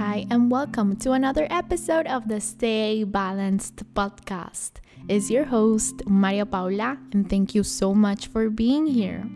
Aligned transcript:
Hi, 0.00 0.24
and 0.30 0.50
welcome 0.50 0.96
to 1.04 1.12
another 1.12 1.46
episode 1.50 2.06
of 2.06 2.26
the 2.26 2.40
Stay 2.40 3.04
Balanced 3.04 3.84
podcast. 3.92 4.80
Is 5.10 5.30
your 5.30 5.44
host 5.44 6.00
Maria 6.06 6.46
Paula, 6.46 6.96
and 7.12 7.28
thank 7.28 7.54
you 7.54 7.62
so 7.62 7.92
much 7.92 8.26
for 8.28 8.48
being 8.48 8.86
here. 8.86 9.28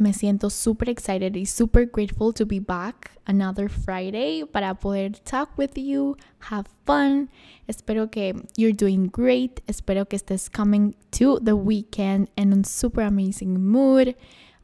Me 0.00 0.10
siento 0.10 0.50
super 0.50 0.90
excited 0.90 1.36
y 1.36 1.44
super 1.44 1.84
grateful 1.84 2.32
to 2.32 2.44
be 2.44 2.58
back 2.58 3.12
another 3.28 3.68
Friday 3.68 4.42
para 4.42 4.74
poder 4.74 5.10
talk 5.24 5.56
with 5.56 5.78
you, 5.78 6.16
have 6.50 6.66
fun. 6.84 7.28
Espero 7.68 8.10
que 8.10 8.34
you're 8.56 8.72
doing 8.72 9.06
great. 9.06 9.60
Espero 9.68 10.08
que 10.08 10.18
estés 10.18 10.50
coming 10.50 10.96
to 11.12 11.38
the 11.38 11.54
weekend 11.54 12.28
in 12.36 12.52
a 12.52 12.64
super 12.64 13.02
amazing 13.02 13.62
mood. 13.62 14.16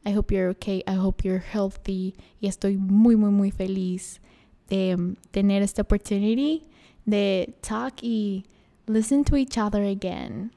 I 0.05 0.11
hope 0.11 0.31
you're 0.31 0.49
okay. 0.49 0.83
I 0.87 0.93
hope 0.93 1.23
you're 1.23 1.39
healthy. 1.39 2.15
Y 2.41 2.47
estoy 2.47 2.77
muy, 2.77 3.15
muy, 3.15 3.31
muy 3.31 3.51
feliz 3.51 4.19
de 4.69 5.15
tener 5.31 5.61
esta 5.61 5.81
opportunity 5.81 6.63
de 7.05 7.53
talk 7.61 8.01
y 8.01 8.43
listen 8.87 9.23
to 9.23 9.35
each 9.35 9.57
other 9.57 9.83
again. 9.83 10.51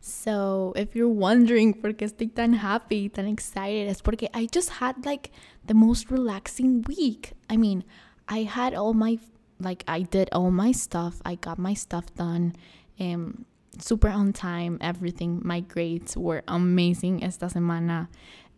So, 0.00 0.72
if 0.76 0.94
you're 0.94 1.08
wondering 1.08 1.74
por 1.74 1.92
qué 1.92 2.06
estoy 2.06 2.34
tan 2.34 2.54
happy, 2.54 3.08
tan 3.08 3.26
excited, 3.26 3.88
it's 3.88 4.00
porque 4.00 4.28
I 4.32 4.46
just 4.46 4.70
had 4.80 5.04
like 5.04 5.30
the 5.66 5.74
most 5.74 6.10
relaxing 6.10 6.82
week. 6.88 7.32
I 7.50 7.56
mean, 7.56 7.84
I 8.28 8.44
had 8.44 8.74
all 8.74 8.94
my 8.94 9.18
like 9.60 9.84
I 9.88 10.02
did 10.02 10.28
all 10.32 10.50
my 10.50 10.72
stuff. 10.72 11.20
I 11.24 11.34
got 11.34 11.58
my 11.58 11.74
stuff 11.74 12.14
done. 12.14 12.54
Um 12.98 13.44
super 13.78 14.08
on 14.08 14.32
time, 14.32 14.78
everything. 14.80 15.40
My 15.44 15.60
grades 15.60 16.16
were 16.16 16.42
amazing 16.48 17.22
esta 17.22 17.46
semana. 17.46 18.08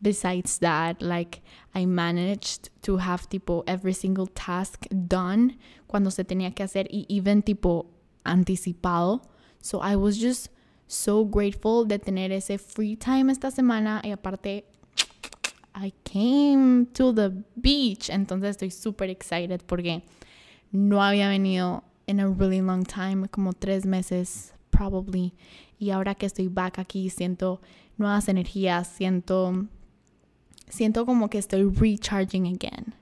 Besides 0.02 0.58
that, 0.60 1.02
like 1.02 1.42
I 1.74 1.84
managed 1.84 2.70
to 2.82 2.96
have 2.98 3.28
tipo 3.28 3.62
every 3.66 3.92
single 3.92 4.26
task 4.26 4.86
done 4.90 5.58
cuando 5.86 6.10
se 6.10 6.24
tenía 6.24 6.54
que 6.54 6.64
hacer 6.64 6.86
y 6.90 7.06
even 7.08 7.42
tipo 7.42 7.86
anticipado. 8.24 9.22
So 9.60 9.80
I 9.80 9.96
was 9.96 10.16
just 10.16 10.48
so 10.86 11.24
grateful 11.24 11.84
de 11.84 11.98
tener 11.98 12.32
ese 12.32 12.58
free 12.58 12.96
time 12.96 13.30
esta 13.30 13.50
semana 13.50 14.00
y 14.02 14.10
aparte 14.10 14.64
I 15.74 15.92
came 16.04 16.86
to 16.94 17.12
the 17.12 17.32
beach, 17.56 18.10
entonces 18.10 18.56
estoy 18.56 18.70
super 18.70 19.08
excited 19.08 19.62
porque 19.66 20.02
no 20.72 21.02
había 21.02 21.28
venido 21.28 21.84
in 22.06 22.20
a 22.20 22.28
really 22.28 22.60
long 22.60 22.84
time, 22.84 23.28
como 23.28 23.52
tres 23.52 23.86
meses 23.86 24.52
probably. 24.70 25.32
Y 25.78 25.90
ahora 25.90 26.14
que 26.14 26.26
estoy 26.26 26.48
back 26.48 26.78
aquí 26.78 27.08
siento 27.10 27.60
nuevas 27.96 28.28
energías, 28.28 28.88
siento 28.88 29.66
siento 30.70 31.04
como 31.06 31.28
que 31.28 31.38
estoy 31.38 31.64
recharging 31.64 32.46
again. 32.46 32.94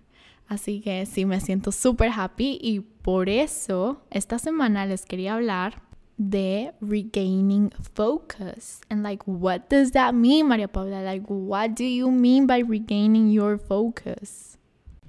Así 0.48 0.80
que 0.80 1.04
sí 1.06 1.26
me 1.26 1.40
siento 1.40 1.72
super 1.72 2.10
happy 2.10 2.58
y 2.62 2.80
por 2.80 3.28
eso 3.28 4.00
esta 4.10 4.38
semana 4.38 4.86
les 4.86 5.04
quería 5.04 5.34
hablar 5.34 5.82
de 6.16 6.72
regaining 6.80 7.70
focus. 7.94 8.80
And 8.90 9.02
like, 9.02 9.22
what 9.26 9.68
does 9.68 9.92
that 9.92 10.14
mean, 10.14 10.48
Maria 10.48 10.68
Paula? 10.68 11.02
Like, 11.02 11.24
what 11.28 11.74
do 11.74 11.84
you 11.84 12.10
mean 12.10 12.46
by 12.46 12.58
regaining 12.58 13.30
your 13.30 13.58
focus? 13.58 14.56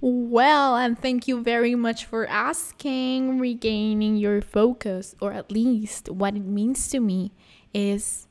Well, 0.01 0.77
and 0.77 0.97
thank 0.97 1.27
you 1.27 1.41
very 1.41 1.75
much 1.75 2.05
for 2.05 2.25
asking. 2.27 3.39
Regaining 3.39 4.15
your 4.15 4.41
focus, 4.41 5.15
or 5.19 5.33
at 5.33 5.51
least 5.51 6.09
what 6.09 6.35
it 6.35 6.45
means 6.45 6.87
to 6.89 6.99
me, 6.99 7.31
is 7.73 8.27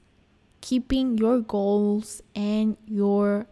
keeping 0.60 1.18
your 1.18 1.40
goals 1.40 2.22
and 2.34 2.76
your 2.86 3.48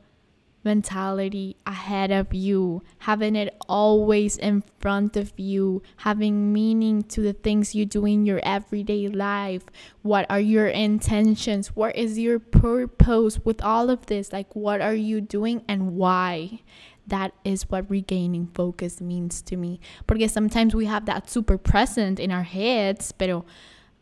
mentality 0.67 1.57
ahead 1.65 2.11
of 2.11 2.35
you, 2.35 2.83
having 2.99 3.37
it 3.37 3.57
always 3.69 4.37
in 4.37 4.63
front 4.81 5.17
of 5.17 5.33
you, 5.39 5.83
having 5.99 6.53
meaning 6.53 7.03
to 7.05 7.23
the 7.23 7.33
things 7.33 7.75
you 7.75 7.87
do 7.87 8.05
in 8.05 8.27
your 8.27 8.41
everyday 8.43 9.09
life. 9.09 9.65
What 10.03 10.27
are 10.29 10.41
your 10.41 10.67
intentions? 10.67 11.69
What 11.69 11.97
is 11.97 12.19
your 12.19 12.39
purpose 12.39 13.39
with 13.45 13.63
all 13.63 13.89
of 13.89 14.07
this? 14.07 14.33
Like, 14.33 14.55
what 14.55 14.83
are 14.83 14.95
you 14.95 15.23
doing 15.23 15.63
and 15.69 15.95
why? 15.95 16.61
That 17.07 17.33
is 17.45 17.71
what 17.71 17.89
regaining 17.89 18.49
focus 18.53 19.01
means 19.01 19.41
to 19.43 19.57
me. 19.57 19.79
Because 20.09 20.33
sometimes 20.33 20.75
we 20.75 20.87
have 20.87 21.07
that 21.07 21.31
super 21.31 21.57
present 21.57 22.19
in 22.19 22.33
our 22.33 22.43
heads, 22.43 23.13
pero 23.13 23.47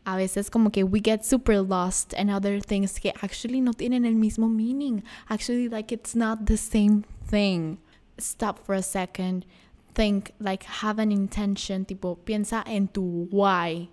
a 0.05 0.15
veces 0.15 0.49
como 0.49 0.69
que 0.69 0.83
we 0.83 0.99
get 0.99 1.25
super 1.25 1.61
lost 1.61 2.13
and 2.15 2.29
other 2.29 2.59
things 2.59 2.99
que 2.99 3.11
actually 3.21 3.59
no 3.59 3.71
tienen 3.73 4.05
el 4.05 4.13
mismo 4.13 4.49
meaning. 4.49 5.03
Actually, 5.29 5.67
like 5.67 5.91
it's 5.91 6.15
not 6.15 6.45
the 6.45 6.57
same 6.57 7.03
thing. 7.27 7.79
Stop 8.17 8.59
for 8.65 8.75
a 8.75 8.83
second. 8.83 9.45
Think, 9.93 10.33
like 10.39 10.63
have 10.63 10.99
an 10.99 11.11
intention, 11.11 11.85
tipo, 11.85 12.17
piensa 12.25 12.63
en 12.67 12.87
tu 12.87 13.27
why. 13.31 13.89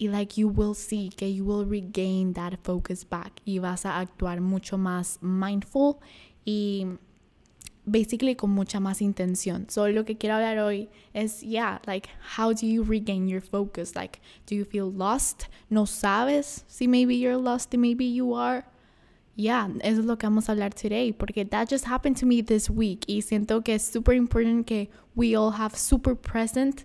Y 0.00 0.08
like 0.08 0.36
you 0.36 0.48
will 0.48 0.74
see 0.74 1.10
que 1.10 1.28
you 1.28 1.44
will 1.44 1.64
regain 1.64 2.32
that 2.32 2.58
focus 2.64 3.04
back 3.04 3.40
y 3.46 3.58
vas 3.58 3.84
a 3.84 4.00
actuar 4.00 4.40
mucho 4.40 4.76
más 4.76 5.18
mindful 5.22 6.00
y 6.44 6.84
basically 7.86 8.34
con 8.34 8.50
mucha 8.50 8.80
más 8.80 9.00
intención. 9.00 9.70
So 9.70 9.88
lo 9.88 10.04
que 10.04 10.16
quiero 10.16 10.36
hablar 10.36 10.58
hoy 10.58 10.88
es, 11.12 11.42
yeah, 11.42 11.80
like 11.86 12.08
how 12.36 12.52
do 12.52 12.66
you 12.66 12.82
regain 12.82 13.28
your 13.28 13.40
focus? 13.40 13.94
Like, 13.94 14.20
do 14.46 14.54
you 14.54 14.64
feel 14.64 14.90
lost? 14.90 15.48
No 15.70 15.84
sabes 15.84 16.64
si 16.66 16.86
maybe 16.86 17.14
you're 17.14 17.36
lost 17.36 17.74
maybe 17.74 18.04
you 18.04 18.34
are. 18.34 18.64
Yeah, 19.36 19.68
eso 19.82 20.00
es 20.00 20.06
lo 20.06 20.16
que 20.16 20.28
vamos 20.28 20.48
a 20.48 20.52
hablar 20.52 20.74
today 20.74 21.12
porque 21.12 21.44
that 21.50 21.68
just 21.68 21.86
happened 21.86 22.16
to 22.18 22.26
me 22.26 22.40
this 22.40 22.70
week 22.70 23.04
y 23.08 23.20
siento 23.20 23.64
que 23.64 23.74
es 23.74 23.82
super 23.82 24.12
important 24.12 24.66
que 24.66 24.88
we 25.16 25.34
all 25.34 25.50
have 25.50 25.76
super 25.76 26.14
present 26.14 26.84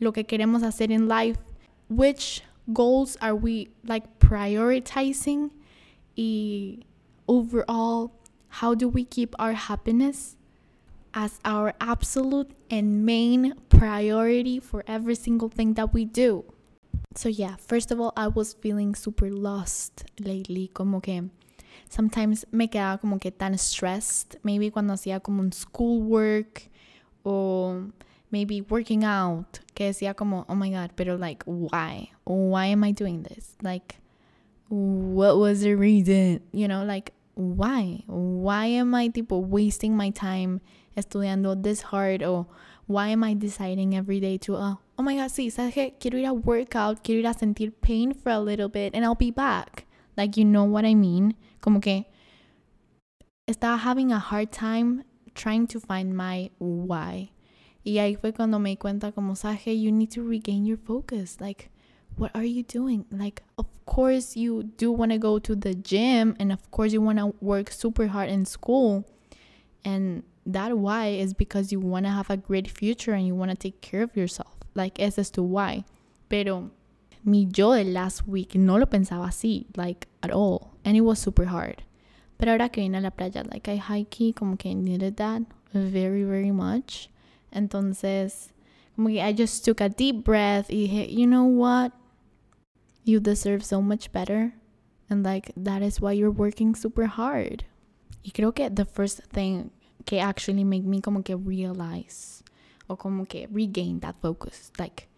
lo 0.00 0.10
que 0.12 0.24
queremos 0.24 0.62
hacer 0.62 0.90
in 0.90 1.06
life. 1.06 1.38
Which 1.88 2.42
goals 2.72 3.16
are 3.20 3.34
we 3.34 3.68
like 3.84 4.18
prioritizing? 4.18 5.50
Y 6.16 6.84
overall 7.28 8.12
how 8.60 8.74
do 8.74 8.86
we 8.86 9.04
keep 9.04 9.34
our 9.38 9.54
happiness 9.54 10.36
as 11.14 11.40
our 11.44 11.72
absolute 11.80 12.50
and 12.70 13.04
main 13.04 13.54
priority 13.70 14.60
for 14.60 14.84
every 14.86 15.14
single 15.14 15.48
thing 15.48 15.72
that 15.74 15.92
we 15.94 16.04
do? 16.04 16.44
So, 17.14 17.28
yeah, 17.28 17.56
first 17.56 17.90
of 17.90 18.00
all, 18.00 18.12
I 18.16 18.28
was 18.28 18.52
feeling 18.52 18.94
super 18.94 19.30
lost 19.30 20.04
lately, 20.20 20.70
como 20.72 21.00
que 21.00 21.30
sometimes 21.88 22.44
me 22.52 22.68
quedaba 22.68 23.00
como 23.00 23.18
que 23.18 23.30
tan 23.30 23.56
stressed, 23.56 24.36
maybe 24.42 24.70
cuando 24.70 24.94
hacía 24.94 25.22
como 25.22 25.42
un 25.42 25.52
schoolwork 25.52 26.68
o 27.24 27.90
maybe 28.30 28.60
working 28.60 29.04
out, 29.04 29.60
que 29.74 29.86
decía 29.86 30.14
como, 30.14 30.44
oh 30.48 30.54
my 30.54 30.70
god, 30.70 30.90
pero 30.94 31.16
like, 31.16 31.42
why? 31.44 32.10
Why 32.24 32.66
am 32.66 32.84
I 32.84 32.92
doing 32.92 33.22
this? 33.22 33.56
Like, 33.62 33.96
what 34.68 35.38
was 35.38 35.62
the 35.62 35.74
reason? 35.74 36.40
You 36.52 36.68
know, 36.68 36.84
like, 36.84 37.12
why? 37.42 38.04
Why 38.06 38.66
am 38.66 38.94
I 38.94 39.08
tipo 39.08 39.40
wasting 39.40 39.96
my 39.96 40.10
time 40.10 40.60
estudiando 40.96 41.62
this 41.62 41.82
hard? 41.82 42.22
Or 42.22 42.46
why 42.86 43.08
am 43.08 43.24
I 43.24 43.34
deciding 43.34 43.94
every 43.94 44.20
day 44.20 44.38
to, 44.38 44.56
oh, 44.56 44.78
oh 44.98 45.02
my 45.02 45.16
God, 45.16 45.30
sí, 45.30 45.50
¿sabes 45.50 45.74
qué? 45.74 45.94
Quiero 45.98 46.18
ir 46.18 46.26
a 46.26 46.32
workout, 46.32 47.02
quiero 47.02 47.20
ir 47.20 47.26
a 47.26 47.34
sentir 47.34 47.72
pain 47.80 48.14
for 48.14 48.30
a 48.30 48.40
little 48.40 48.68
bit 48.68 48.94
and 48.94 49.04
I'll 49.04 49.14
be 49.14 49.30
back. 49.30 49.86
Like, 50.16 50.36
you 50.36 50.44
know 50.44 50.64
what 50.64 50.84
I 50.84 50.94
mean? 50.94 51.34
Como 51.60 51.80
que 51.80 52.06
estaba 53.48 53.78
having 53.78 54.12
a 54.12 54.18
hard 54.18 54.52
time 54.52 55.04
trying 55.34 55.66
to 55.68 55.80
find 55.80 56.16
my 56.16 56.50
why. 56.58 57.32
Y 57.84 57.98
ahí 57.98 58.16
fue 58.16 58.32
cuando 58.32 58.58
me 58.60 58.70
di 58.70 58.76
cuenta 58.76 59.12
como, 59.12 59.34
¿sabes 59.34 59.66
You 59.66 59.90
need 59.90 60.10
to 60.12 60.22
regain 60.22 60.64
your 60.64 60.78
focus. 60.78 61.40
Like, 61.40 61.70
what 62.16 62.30
are 62.34 62.44
you 62.44 62.62
doing? 62.62 63.04
Like, 63.10 63.42
of 63.58 63.66
course, 63.86 64.36
you 64.36 64.64
do 64.76 64.92
want 64.92 65.12
to 65.12 65.18
go 65.18 65.38
to 65.38 65.54
the 65.54 65.74
gym, 65.74 66.36
and 66.38 66.52
of 66.52 66.70
course, 66.70 66.92
you 66.92 67.00
want 67.00 67.18
to 67.18 67.34
work 67.40 67.70
super 67.70 68.08
hard 68.08 68.28
in 68.28 68.44
school. 68.44 69.04
And 69.84 70.22
that 70.46 70.76
why 70.76 71.08
is 71.08 71.34
because 71.34 71.72
you 71.72 71.80
want 71.80 72.06
to 72.06 72.10
have 72.10 72.30
a 72.30 72.36
great 72.36 72.70
future 72.70 73.12
and 73.12 73.26
you 73.26 73.34
want 73.34 73.50
to 73.50 73.56
take 73.56 73.80
care 73.80 74.02
of 74.02 74.16
yourself. 74.16 74.54
Like, 74.74 75.00
ese 75.00 75.18
es 75.18 75.30
tu 75.30 75.42
why. 75.42 75.84
Pero 76.28 76.70
mi 77.24 77.48
yo 77.52 77.74
de 77.74 77.84
last 77.84 78.26
week 78.26 78.54
no 78.54 78.76
lo 78.76 78.86
pensaba 78.86 79.28
así, 79.28 79.66
like, 79.76 80.06
at 80.22 80.30
all. 80.30 80.72
And 80.84 80.96
it 80.96 81.02
was 81.02 81.18
super 81.18 81.46
hard. 81.46 81.82
Pero 82.38 82.52
ahora 82.52 82.68
que 82.68 82.82
vine 82.82 82.96
a 82.96 83.00
la 83.00 83.10
playa, 83.10 83.44
like, 83.50 83.68
I 83.68 83.76
hikey, 83.76 84.34
como 84.34 84.56
que 84.56 84.74
needed 84.74 85.16
that 85.16 85.42
very, 85.72 86.24
very 86.24 86.50
much. 86.50 87.08
Entonces, 87.54 88.52
como 88.96 89.08
que 89.08 89.20
I 89.20 89.32
just 89.32 89.64
took 89.64 89.80
a 89.80 89.88
deep 89.88 90.24
breath 90.24 90.70
y 90.70 90.88
dije, 90.88 91.12
you 91.12 91.26
know 91.26 91.44
what? 91.44 91.92
You 93.04 93.20
deserve 93.20 93.64
so 93.64 93.80
much 93.80 94.12
better 94.12 94.54
and 95.10 95.24
like 95.24 95.52
that 95.56 95.82
is 95.82 96.00
why 96.00 96.12
you're 96.12 96.30
working 96.30 96.74
super 96.74 97.06
hard. 97.06 97.64
Y 98.24 98.30
creo 98.32 98.54
que 98.54 98.70
the 98.70 98.84
first 98.84 99.20
thing 99.32 99.70
que 100.06 100.20
actually 100.20 100.64
made 100.64 100.84
me 100.84 101.00
como 101.00 101.22
que 101.22 101.36
realize 101.36 102.42
o 102.88 102.96
como 102.96 103.24
que 103.24 103.48
regain 103.50 104.00
that 104.00 104.16
focus, 104.20 104.70
like 104.78 105.08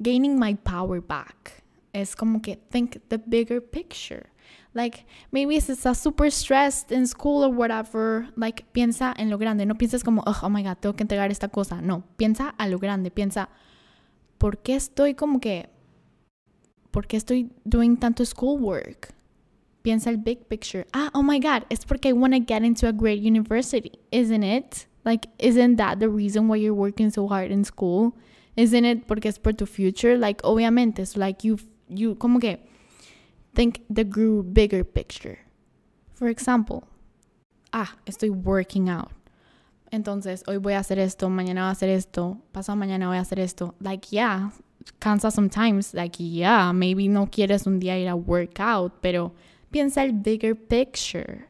gaining 0.00 0.38
my 0.38 0.54
power 0.54 1.00
back, 1.00 1.62
es 1.94 2.14
como 2.14 2.40
que 2.40 2.56
think 2.70 2.98
the 3.08 3.18
bigger 3.18 3.60
picture. 3.60 4.26
Like, 4.74 5.04
maybe 5.30 5.60
si 5.60 5.72
estás 5.72 5.98
super 5.98 6.30
stressed 6.30 6.92
in 6.92 7.06
school 7.06 7.44
or 7.44 7.50
whatever, 7.50 8.28
like, 8.36 8.64
piensa 8.72 9.14
en 9.18 9.28
lo 9.28 9.36
grande. 9.36 9.66
No 9.66 9.74
pienses 9.74 10.02
como, 10.02 10.22
oh, 10.26 10.48
my 10.48 10.62
God, 10.62 10.78
tengo 10.78 10.96
que 10.96 11.04
entregar 11.04 11.30
esta 11.30 11.48
cosa. 11.48 11.82
No, 11.82 12.04
piensa 12.16 12.54
a 12.56 12.68
lo 12.68 12.78
grande. 12.78 13.10
Piensa, 13.10 13.50
¿por 14.38 14.58
qué 14.58 14.76
estoy 14.76 15.14
como 15.14 15.40
que, 15.40 15.68
por 16.92 17.06
qué 17.06 17.16
estoy 17.16 17.50
doing 17.64 17.96
tanto 17.96 18.24
schoolwork? 18.24 19.14
Piensa 19.82 20.10
el 20.10 20.18
big 20.18 20.48
picture. 20.48 20.86
Ah, 20.94 21.10
oh 21.14 21.22
my 21.22 21.40
God, 21.40 21.64
it's 21.68 21.84
porque 21.84 22.06
I 22.06 22.12
want 22.12 22.34
to 22.34 22.40
get 22.40 22.62
into 22.62 22.86
a 22.86 22.92
great 22.92 23.20
university, 23.20 23.92
isn't 24.12 24.44
it? 24.44 24.86
Like, 25.04 25.28
isn't 25.38 25.76
that 25.76 25.98
the 25.98 26.08
reason 26.08 26.46
why 26.46 26.56
you're 26.56 26.74
working 26.74 27.10
so 27.10 27.26
hard 27.26 27.50
in 27.50 27.64
school? 27.64 28.14
Isn't 28.56 28.84
it 28.84 29.08
porque 29.08 29.26
es 29.26 29.38
por 29.38 29.52
tu 29.52 29.66
future? 29.66 30.16
Like, 30.16 30.40
obviamente, 30.42 31.00
it's 31.00 31.16
like 31.16 31.42
you, 31.42 31.58
you, 31.88 32.14
como 32.14 32.38
que, 32.38 32.58
think 33.54 33.82
the 33.90 34.04
bigger 34.04 34.84
picture. 34.84 35.38
For 36.14 36.28
example, 36.28 36.84
ah, 37.72 37.96
estoy 38.06 38.30
working 38.30 38.88
out. 38.88 39.10
Entonces, 39.90 40.42
hoy 40.46 40.58
voy 40.58 40.74
a 40.74 40.78
hacer 40.78 40.98
esto, 40.98 41.28
mañana 41.28 41.62
voy 41.62 41.68
a 41.68 41.72
hacer 41.72 41.90
esto, 41.90 42.38
pasado 42.52 42.76
mañana 42.76 43.08
voy 43.08 43.16
a 43.16 43.20
hacer 43.20 43.40
esto. 43.40 43.74
Like, 43.80 44.08
yeah, 44.10 44.50
cansa 45.00 45.32
sometimes. 45.32 45.94
Like, 45.94 46.16
yeah, 46.18 46.72
maybe 46.72 47.08
no 47.08 47.26
quieres 47.26 47.66
un 47.66 47.80
día 47.80 47.98
ir 48.00 48.08
a 48.08 48.16
workout, 48.16 49.02
pero 49.02 49.32
piensa 49.72 50.04
el 50.04 50.12
bigger 50.12 50.54
picture. 50.54 51.48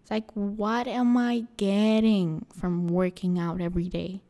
It's 0.00 0.10
like, 0.10 0.30
what 0.34 0.86
am 0.86 1.16
I 1.16 1.44
getting 1.56 2.46
from 2.52 2.86
working 2.86 3.38
out 3.38 3.60
every 3.60 3.88
day? 3.88 4.22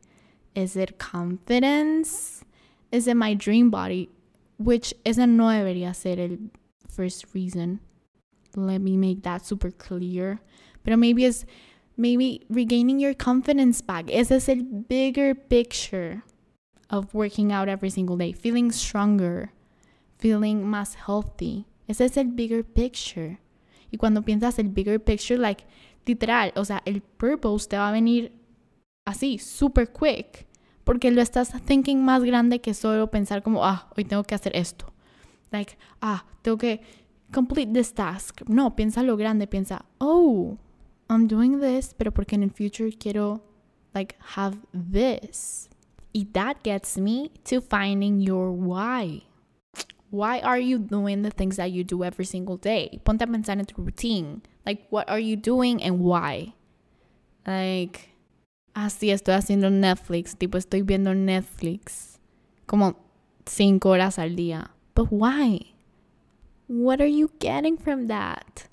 Is 0.55 0.75
it 0.75 0.97
confidence? 0.97 2.43
Is 2.91 3.07
it 3.07 3.15
my 3.15 3.35
dream 3.35 3.69
body? 3.69 4.09
Which 4.57 4.93
isn't 5.05 5.37
no 5.37 5.45
debería 5.45 5.95
ser 5.95 6.19
el 6.19 6.37
first 6.89 7.25
reason. 7.33 7.79
Let 8.55 8.81
me 8.81 8.97
make 8.97 9.21
that 9.21 9.45
super 9.45 9.69
clear. 9.69 10.39
But 10.83 10.97
maybe 10.97 11.25
it's 11.25 11.45
maybe 11.95 12.43
regaining 12.49 12.99
your 12.99 13.13
confidence 13.13 13.81
back. 13.81 14.05
Ese 14.09 14.31
es 14.31 14.49
el 14.49 14.63
bigger 14.63 15.35
picture 15.35 16.23
of 16.89 17.13
working 17.13 17.51
out 17.51 17.67
every 17.67 17.89
single 17.89 18.17
day, 18.17 18.33
feeling 18.33 18.71
stronger, 18.71 19.51
feeling 20.17 20.63
más 20.63 20.95
healthy. 20.95 21.65
Ese 21.87 22.05
es 22.05 22.17
el 22.17 22.27
bigger 22.27 22.63
picture. 22.63 23.39
Y 23.91 23.97
cuando 23.97 24.21
piensas 24.21 24.59
el 24.59 24.69
bigger 24.69 24.99
picture, 24.99 25.37
like, 25.37 25.65
literal, 26.05 26.51
o 26.55 26.65
sea, 26.65 26.81
el 26.85 27.01
purpose 27.01 27.67
te 27.67 27.77
va 27.77 27.89
a 27.89 27.91
venir 27.91 28.33
así, 29.05 29.37
super 29.37 29.91
quick. 29.91 30.45
Porque 30.83 31.11
lo 31.11 31.21
estás 31.21 31.51
thinking 31.65 32.03
más 32.03 32.23
grande 32.23 32.61
que 32.61 32.73
solo 32.73 33.11
pensar 33.11 33.43
como, 33.43 33.65
ah, 33.65 33.89
hoy 33.97 34.05
tengo 34.05 34.23
que 34.23 34.35
hacer 34.35 34.55
esto. 34.55 34.93
Like, 35.51 35.77
ah, 36.01 36.25
tengo 36.41 36.57
que 36.57 36.81
complete 37.33 37.71
this 37.73 37.93
task. 37.93 38.41
No, 38.47 38.75
piensa 38.75 39.03
lo 39.03 39.17
grande, 39.17 39.47
piensa, 39.47 39.85
oh, 39.99 40.57
I'm 41.09 41.27
doing 41.27 41.59
this, 41.59 41.93
pero 41.93 42.13
porque 42.13 42.35
en 42.35 42.43
el 42.43 42.51
future 42.51 42.91
quiero, 42.91 43.43
like, 43.93 44.15
have 44.35 44.57
this. 44.73 45.69
That 46.23 46.63
gets 46.63 46.97
me 46.97 47.31
to 47.45 47.61
finding 47.61 48.19
your 48.19 48.51
why. 48.51 49.23
Why 50.09 50.39
are 50.39 50.59
you 50.59 50.79
doing 50.79 51.21
the 51.21 51.31
things 51.31 51.57
that 51.57 51.71
you 51.71 51.83
do 51.83 52.03
every 52.03 52.25
single 52.25 52.57
day? 52.57 53.01
Ponte 53.03 53.23
a 53.23 53.27
pensar 53.27 53.59
en 53.59 53.65
tu 53.65 53.75
routine. 53.77 54.41
Like, 54.65 54.87
what 54.89 55.09
are 55.09 55.19
you 55.19 55.35
doing 55.35 55.83
and 55.83 55.99
why? 55.99 56.53
Like, 57.45 58.09
así 58.73 59.11
estoy 59.11 59.35
haciendo 59.35 59.69
Netflix. 59.69 60.35
Tipo, 60.37 60.57
estoy 60.57 60.81
viendo 60.81 61.13
Netflix 61.13 62.19
como 62.65 62.95
cinco 63.45 63.89
horas 63.89 64.17
al 64.17 64.35
día. 64.35 64.69
But 64.95 65.11
why? 65.11 65.73
What 66.67 67.01
are 67.01 67.07
you 67.07 67.31
getting 67.39 67.77
from 67.77 68.07
that? 68.07 68.67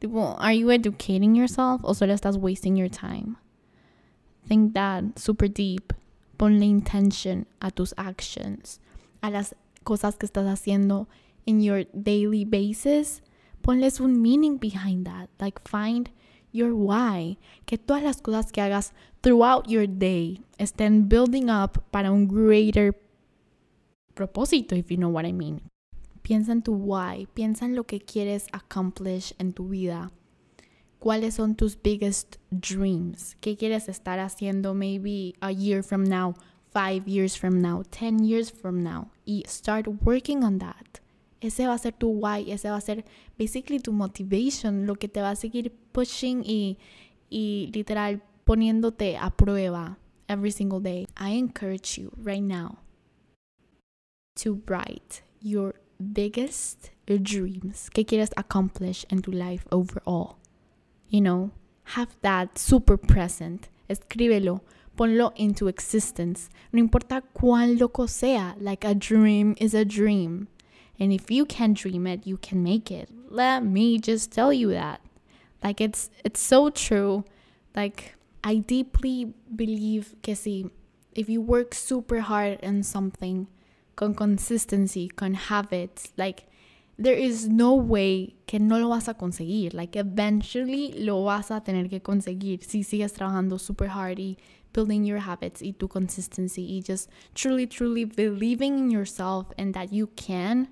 Tipo, 0.00 0.36
are 0.38 0.52
you 0.52 0.70
educating 0.70 1.34
yourself 1.34 1.82
o 1.84 1.92
solo 1.92 2.14
estás 2.14 2.38
wasting 2.38 2.76
your 2.76 2.88
time? 2.88 3.36
Think 4.46 4.74
that 4.74 5.18
super 5.18 5.48
deep. 5.48 5.92
Ponle 6.40 6.64
intention 6.64 7.46
a 7.60 7.70
tus 7.70 7.92
actions, 7.98 8.80
a 9.20 9.28
las 9.28 9.54
cosas 9.84 10.16
que 10.16 10.24
estás 10.24 10.46
haciendo 10.46 11.06
in 11.44 11.60
your 11.60 11.84
daily 11.92 12.46
basis, 12.46 13.20
ponles 13.60 14.00
un 14.00 14.22
meaning 14.22 14.56
behind 14.56 15.04
that. 15.04 15.28
Like 15.38 15.60
find 15.68 16.08
your 16.50 16.72
why. 16.72 17.36
Que 17.66 17.76
todas 17.76 18.02
las 18.02 18.22
cosas 18.22 18.52
que 18.52 18.62
hagas 18.62 18.94
throughout 19.20 19.68
your 19.68 19.86
day 19.86 20.40
estén 20.58 21.10
building 21.10 21.50
up 21.50 21.82
para 21.90 22.10
un 22.10 22.26
greater 22.26 22.96
propósito, 24.14 24.74
if 24.74 24.90
you 24.90 24.96
know 24.96 25.10
what 25.10 25.26
I 25.26 25.32
mean. 25.32 25.60
Piensa 26.22 26.52
en 26.52 26.62
tu 26.62 26.72
why, 26.72 27.28
piensa 27.34 27.66
en 27.66 27.74
lo 27.74 27.84
que 27.84 28.00
quieres 28.00 28.46
accomplish 28.52 29.34
en 29.38 29.52
tu 29.52 29.68
vida. 29.68 30.10
¿Cuáles 31.00 31.34
son 31.34 31.56
tus 31.56 31.76
biggest 31.82 32.36
dreams? 32.50 33.36
¿Qué 33.40 33.56
quieres 33.56 33.88
estar 33.88 34.20
haciendo 34.20 34.74
maybe 34.74 35.34
a 35.40 35.50
year 35.50 35.82
from 35.82 36.04
now? 36.04 36.34
five 36.72 37.08
years 37.08 37.36
from 37.36 37.60
now, 37.60 37.82
10 37.90 38.24
years 38.24 38.50
from 38.50 38.82
now, 38.82 39.10
y 39.26 39.42
start 39.46 39.86
working 40.02 40.44
on 40.44 40.58
that. 40.58 41.00
Ese 41.40 41.66
va 41.66 41.74
a 41.74 41.78
ser 41.78 41.92
tu 41.92 42.08
why, 42.08 42.44
ese 42.48 42.64
va 42.64 42.76
a 42.76 42.80
ser 42.80 43.04
basically 43.38 43.78
tu 43.78 43.92
motivation, 43.92 44.86
lo 44.86 44.96
que 44.96 45.08
te 45.08 45.20
va 45.20 45.30
a 45.30 45.36
seguir 45.36 45.72
pushing 45.92 46.42
y, 46.44 46.78
y 47.30 47.70
literal 47.72 48.22
poniéndote 48.44 49.16
a 49.16 49.30
prueba 49.30 49.96
every 50.28 50.50
single 50.50 50.80
day. 50.80 51.06
I 51.16 51.30
encourage 51.30 51.98
you 51.98 52.12
right 52.16 52.42
now 52.42 52.78
to 54.36 54.60
write 54.66 55.22
your 55.40 55.74
biggest 55.98 56.90
dreams 57.06 57.88
que 57.90 58.04
quieres 58.04 58.30
accomplish 58.36 59.06
in 59.10 59.22
your 59.26 59.34
life 59.34 59.66
overall. 59.70 60.39
You 61.10 61.20
know, 61.20 61.50
have 61.94 62.16
that 62.22 62.58
super 62.58 62.96
present. 62.96 63.68
Escríbelo 63.88 64.60
ponlo 64.96 65.32
into 65.36 65.66
existence. 65.68 66.50
No 66.72 66.78
importa 66.80 67.22
cuán 67.34 67.78
loco 67.78 68.06
sea, 68.06 68.54
like 68.58 68.84
a 68.84 68.94
dream 68.94 69.54
is 69.58 69.74
a 69.74 69.84
dream. 69.84 70.48
And 70.98 71.12
if 71.12 71.30
you 71.30 71.46
can 71.46 71.72
dream 71.72 72.06
it, 72.06 72.26
you 72.26 72.36
can 72.36 72.62
make 72.62 72.90
it. 72.90 73.08
Let 73.28 73.64
me 73.64 73.98
just 73.98 74.30
tell 74.30 74.52
you 74.52 74.70
that. 74.70 75.00
Like 75.64 75.80
it's 75.80 76.10
it's 76.24 76.40
so 76.40 76.70
true. 76.70 77.24
Like 77.74 78.14
I 78.44 78.56
deeply 78.56 79.32
believe 79.54 80.14
que 80.22 80.34
si 80.34 80.70
if 81.14 81.28
you 81.28 81.40
work 81.40 81.74
super 81.74 82.20
hard 82.20 82.58
on 82.62 82.82
something, 82.82 83.46
con 83.96 84.14
consistency, 84.14 85.08
con 85.08 85.34
habits, 85.34 86.12
like 86.16 86.44
there 87.00 87.18
is 87.18 87.48
no 87.48 87.74
way 87.74 88.36
que 88.46 88.58
no 88.58 88.78
lo 88.78 88.90
vas 88.90 89.08
a 89.08 89.14
conseguir. 89.14 89.72
Like 89.72 89.96
eventually 89.96 90.92
lo 90.92 91.24
vas 91.24 91.50
a 91.50 91.62
tener 91.62 91.88
que 91.88 92.00
conseguir 92.00 92.62
si 92.62 92.82
sigues 92.82 93.14
trabajando 93.14 93.58
super 93.58 93.88
hard 93.88 94.18
y 94.18 94.36
building 94.72 95.04
your 95.04 95.20
habits 95.20 95.62
y 95.62 95.72
tu 95.72 95.88
consistency 95.88 96.62
y 96.62 96.82
just 96.82 97.10
truly, 97.34 97.66
truly 97.66 98.04
believing 98.04 98.78
in 98.78 98.90
yourself 98.90 99.46
and 99.58 99.74
that 99.74 99.92
you 99.92 100.08
can, 100.08 100.68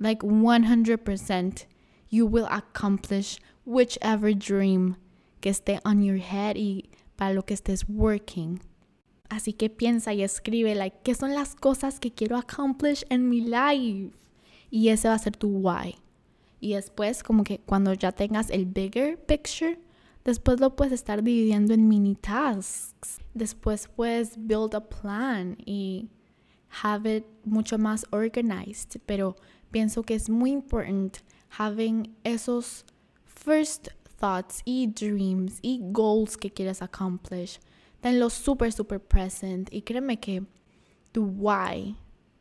like 0.00 0.20
100%, 0.22 1.66
you 2.08 2.26
will 2.26 2.48
accomplish 2.50 3.38
whichever 3.64 4.34
dream 4.34 4.96
que 5.40 5.52
esté 5.52 5.80
on 5.84 6.02
your 6.02 6.18
head 6.18 6.56
y 6.56 6.90
para 7.16 7.32
lo 7.32 7.42
que 7.42 7.54
estés 7.54 7.88
working. 7.88 8.60
Así 9.30 9.52
que 9.52 9.70
piensa 9.70 10.12
y 10.12 10.22
escribe, 10.22 10.74
like, 10.74 10.96
¿qué 11.04 11.14
son 11.14 11.34
las 11.34 11.54
cosas 11.54 12.00
que 12.00 12.10
quiero 12.10 12.36
accomplish 12.36 13.04
en 13.10 13.28
mi 13.28 13.40
life? 13.40 14.10
Y 14.70 14.88
ese 14.88 15.08
va 15.08 15.14
a 15.14 15.18
ser 15.18 15.36
tu 15.36 15.48
why. 15.48 15.96
Y 16.60 16.74
después, 16.74 17.22
como 17.22 17.44
que 17.44 17.58
cuando 17.60 17.92
ya 17.94 18.12
tengas 18.12 18.50
el 18.50 18.66
bigger 18.66 19.18
picture, 19.18 19.78
Después 20.24 20.60
lo 20.60 20.76
puedes 20.76 20.92
estar 20.92 21.22
dividiendo 21.22 21.72
en 21.72 21.88
mini 21.88 22.14
tasks. 22.14 23.18
Después 23.32 23.88
puedes 23.88 24.36
build 24.36 24.74
a 24.74 24.80
plan 24.80 25.56
y 25.64 26.10
have 26.82 27.16
it 27.16 27.24
mucho 27.44 27.78
más 27.78 28.04
organized. 28.10 29.00
Pero 29.06 29.36
pienso 29.70 30.02
que 30.02 30.14
es 30.14 30.28
muy 30.28 30.50
importante 30.50 31.20
having 31.58 32.14
esos 32.22 32.84
first 33.24 33.88
thoughts 34.18 34.60
y 34.66 34.88
dreams 34.88 35.58
y 35.62 35.80
goals 35.90 36.36
que 36.36 36.50
quieres 36.50 36.82
accomplish. 36.82 37.58
Tenlos 38.02 38.34
super, 38.34 38.70
super 38.70 39.00
present 39.00 39.72
y 39.72 39.82
créeme 39.82 40.20
que 40.20 40.44
tu 41.12 41.24
why 41.24 41.96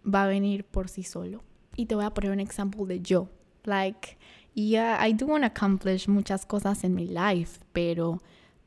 va 0.06 0.26
a 0.26 0.28
venir 0.28 0.66
por 0.66 0.90
sí 0.90 1.04
solo. 1.04 1.49
Y 1.80 1.86
te 1.86 1.96
voy 1.96 2.04
a 2.04 2.10
poner 2.10 2.32
un 2.32 2.42
ejemplo 2.42 2.86
de 2.86 3.00
yo. 3.00 3.30
Like, 3.66 4.18
yeah, 4.54 4.98
I 5.00 5.14
do 5.14 5.26
want 5.26 5.44
to 5.44 5.48
accomplish 5.48 6.10
muchas 6.10 6.46
cosas 6.46 6.84
en 6.84 6.94
mi 6.94 7.08
life, 7.08 7.60
pero 7.72 8.20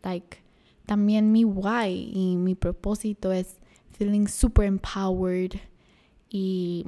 like 0.03 0.43
también 0.89 1.31
mi 1.31 1.45
why 1.45 1.89
y 1.89 2.37
mi 2.37 2.55
propósito 2.55 3.31
es 3.31 3.59
feeling 3.91 4.27
super 4.27 4.65
empowered 4.65 5.61
y 6.33 6.87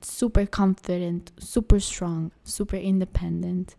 super 0.00 0.46
confident, 0.46 1.32
super 1.40 1.80
strong, 1.80 2.30
super 2.44 2.76
independent. 2.76 3.74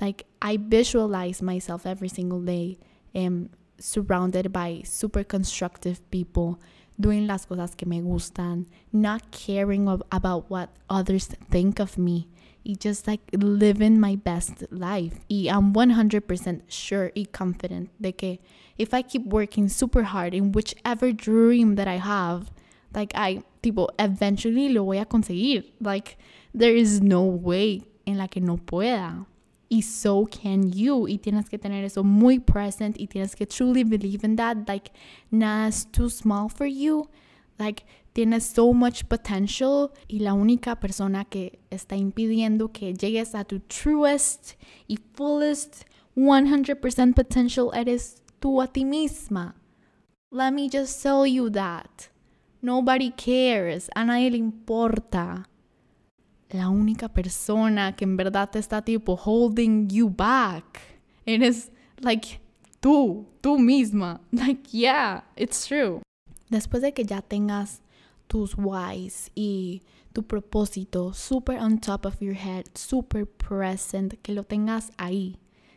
Like 0.00 0.24
I 0.40 0.56
visualize 0.56 1.42
myself 1.42 1.84
every 1.84 2.08
single 2.08 2.40
day 2.40 2.78
um, 3.14 3.50
surrounded 3.78 4.50
by 4.50 4.80
super 4.86 5.22
constructive 5.22 6.00
people 6.10 6.58
doing 6.98 7.26
las 7.26 7.46
cosas 7.46 7.74
que 7.74 7.86
me 7.86 8.00
gustan, 8.00 8.66
not 8.92 9.30
caring 9.30 9.88
about 10.10 10.50
what 10.50 10.70
others 10.88 11.26
think 11.50 11.80
of 11.80 11.98
me, 11.98 12.28
y 12.64 12.74
just 12.78 13.06
like 13.06 13.22
living 13.32 13.98
my 14.00 14.16
best 14.16 14.64
life. 14.70 15.20
Y 15.28 15.48
I'm 15.50 15.72
100% 15.72 16.62
sure 16.68 17.12
y 17.14 17.26
confident 17.30 17.90
de 18.00 18.12
que 18.12 18.38
if 18.78 18.94
I 18.94 19.02
keep 19.02 19.26
working 19.26 19.68
super 19.68 20.02
hard 20.04 20.34
in 20.34 20.52
whichever 20.52 21.12
dream 21.12 21.76
that 21.76 21.88
I 21.88 21.98
have, 21.98 22.50
like 22.94 23.12
I, 23.14 23.42
tipo, 23.62 23.88
eventually 23.98 24.68
lo 24.70 24.84
voy 24.84 25.00
a 25.00 25.04
conseguir. 25.04 25.64
Like, 25.80 26.16
there 26.54 26.74
is 26.74 27.00
no 27.00 27.22
way 27.22 27.82
en 28.06 28.18
la 28.18 28.28
que 28.28 28.40
no 28.40 28.56
pueda. 28.56 29.26
Y 29.68 29.82
so 29.82 30.26
can 30.26 30.70
you. 30.70 31.08
Y 31.08 31.18
tienes 31.18 31.48
que 31.48 31.58
tener 31.58 31.84
eso 31.84 32.04
muy 32.04 32.38
present 32.38 32.98
y 32.98 33.06
tienes 33.06 33.34
que 33.34 33.46
truly 33.46 33.84
believe 33.84 34.24
in 34.24 34.36
that. 34.36 34.68
Like, 34.68 34.92
nada 35.30 35.68
es 35.68 35.86
too 35.86 36.08
small 36.08 36.48
for 36.48 36.66
you. 36.66 37.08
Like, 37.58 37.84
tienes 38.12 38.44
so 38.44 38.72
much 38.72 39.04
potential 39.08 39.92
y 40.08 40.20
la 40.20 40.34
única 40.34 40.78
persona 40.80 41.24
que 41.24 41.60
está 41.70 41.96
impidiendo 41.96 42.72
que 42.72 42.94
llegues 42.94 43.34
a 43.34 43.44
tu 43.44 43.60
truest 43.60 44.54
y 44.88 44.98
fullest 45.14 45.84
100% 46.16 47.14
potential 47.14 47.70
eres 47.74 48.22
tú 48.40 48.60
a 48.60 48.66
ti 48.66 48.84
misma. 48.84 49.54
Let 50.30 50.52
me 50.52 50.68
just 50.68 51.02
tell 51.02 51.26
you 51.26 51.50
that. 51.50 52.08
Nobody 52.60 53.10
cares. 53.10 53.88
A 53.94 54.04
nadie 54.04 54.30
le 54.30 54.38
importa. 54.38 55.48
La 56.54 56.68
única 56.68 57.08
persona 57.08 57.96
que 57.96 58.04
en 58.04 58.16
verdad 58.16 58.48
te 58.48 58.60
está 58.60 58.80
tipo 58.80 59.16
holding 59.16 59.88
you 59.88 60.08
back. 60.08 60.80
Eres 61.26 61.72
like 61.98 62.40
tú, 62.80 63.26
tú 63.40 63.58
misma. 63.58 64.20
Like, 64.30 64.70
yeah, 64.70 65.24
it's 65.34 65.66
true. 65.66 66.00
Después 66.50 66.80
de 66.82 66.92
que 66.92 67.04
ya 67.04 67.22
tengas 67.22 67.82
tus 68.28 68.54
whys 68.56 69.32
y 69.34 69.82
tu 70.12 70.22
propósito 70.22 71.12
super 71.12 71.58
on 71.58 71.80
top 71.80 72.06
of 72.06 72.20
your 72.20 72.36
head, 72.36 72.66
super 72.74 73.26
present, 73.26 74.14
que 74.22 74.32
lo 74.32 74.44
tengas 74.44 74.92
ahí. 74.96 75.36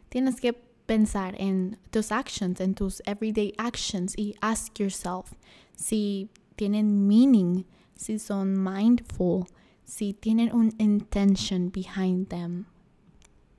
Tienes 0.10 0.40
que 0.40 0.54
pensar 0.86 1.34
en 1.40 1.80
tus 1.90 2.12
actions, 2.12 2.62
en 2.62 2.76
tus 2.76 3.02
everyday 3.08 3.52
actions 3.58 4.14
y 4.16 4.36
ask 4.42 4.80
yourself 4.80 5.34
si 5.76 6.30
tienen 6.56 7.08
meaning, 7.08 7.66
si 7.96 8.20
son 8.20 8.64
mindful, 8.64 9.48
si 9.88 10.14
tienen 10.14 10.54
un 10.54 10.74
intention 10.78 11.70
behind 11.70 12.28
them. 12.28 12.66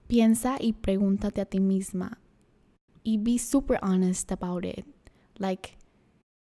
Piensa 0.06 0.58
y 0.60 0.72
pregúntate 0.72 1.40
a 1.40 1.44
ti 1.44 1.58
misma 1.58 2.18
y 3.08 3.16
be 3.16 3.38
super 3.38 3.78
honest 3.82 4.30
about 4.30 4.64
it. 4.64 4.84
Like, 5.38 5.78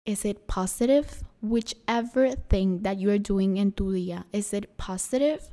is 0.05 0.23
it 0.23 0.47
positive? 0.47 1.23
Whichever 1.41 2.31
thing 2.31 2.83
that 2.83 2.97
you 2.97 3.09
are 3.11 3.19
doing 3.19 3.57
in 3.57 3.73
tu 3.73 3.91
día, 3.91 4.23
is 4.31 4.53
it 4.53 4.77
positive? 4.77 5.49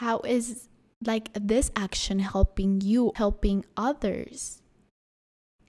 How 0.00 0.20
is 0.20 0.68
like 1.04 1.30
this 1.34 1.72
action 1.74 2.20
helping 2.20 2.80
you, 2.80 3.12
helping 3.16 3.64
others? 3.76 4.62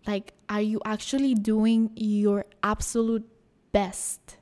Like, 0.06 0.34
are 0.50 0.62
you 0.62 0.82
actually 0.86 1.34
doing 1.34 1.92
your 1.96 2.46
absolute 2.62 3.28
best? 3.72 4.38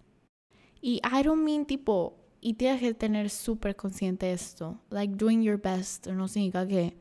Y 0.83 0.99
I 1.03 1.21
don't 1.21 1.43
mean 1.43 1.65
tipo, 1.65 2.18
y 2.41 2.53
tienes 2.53 2.79
que 2.81 2.93
tener 2.93 3.29
súper 3.29 3.75
consciente 3.75 4.31
esto. 4.31 4.79
Like, 4.89 5.15
doing 5.15 5.41
your 5.41 5.59
best 5.61 6.07
no 6.07 6.27
significa 6.27 6.67
que, 6.67 6.97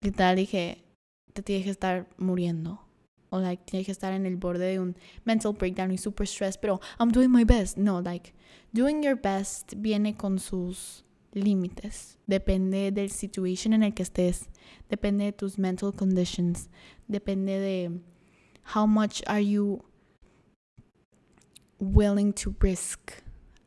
literal, 0.00 0.36
dije, 0.36 0.84
te 1.32 1.42
tienes 1.42 1.64
que 1.64 1.70
estar 1.70 2.08
muriendo. 2.16 2.80
O, 3.30 3.38
like, 3.38 3.64
tienes 3.64 3.86
que 3.86 3.92
estar 3.92 4.12
en 4.12 4.26
el 4.26 4.36
borde 4.36 4.66
de 4.66 4.80
un 4.80 4.96
mental 5.24 5.52
breakdown 5.52 5.90
y 5.92 5.98
super 5.98 6.26
stress, 6.26 6.56
pero 6.56 6.80
I'm 6.98 7.10
doing 7.10 7.30
my 7.30 7.44
best. 7.44 7.76
No, 7.76 8.00
like, 8.00 8.32
doing 8.72 9.02
your 9.02 9.16
best 9.16 9.74
viene 9.76 10.16
con 10.16 10.38
sus 10.38 11.04
límites. 11.32 12.18
Depende 12.26 12.90
del 12.92 13.10
situation 13.10 13.72
en 13.72 13.82
el 13.82 13.94
que 13.94 14.02
estés. 14.02 14.48
Depende 14.88 15.24
de 15.24 15.32
tus 15.32 15.58
mental 15.58 15.92
conditions. 15.92 16.68
Depende 17.08 17.60
de 17.60 18.00
how 18.74 18.86
much 18.86 19.22
are 19.26 19.44
you 19.44 19.84
willing 21.78 22.32
to 22.32 22.54
risk 22.60 23.25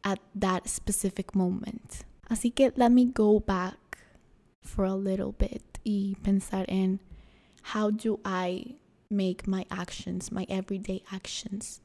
at 0.10 0.20
that 0.34 0.68
specific 0.68 1.36
moment. 1.36 2.04
Así 2.30 2.54
que 2.54 2.72
let 2.76 2.92
me 2.92 3.06
go 3.06 3.40
back 3.40 3.78
for 4.62 4.86
a 4.86 4.96
little 4.96 5.32
bit 5.32 5.80
y 5.86 6.16
pensar 6.24 6.66
en 6.68 7.00
how 7.74 7.92
do 7.92 8.20
I 8.26 8.76
make 9.10 9.48
my 9.48 9.66
actions, 9.70 10.32
my 10.32 10.46
everyday 10.50 11.04
actions 11.12 11.82